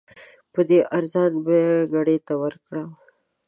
[0.53, 2.89] په دې ارزان بیه ګړي څه وکړم؟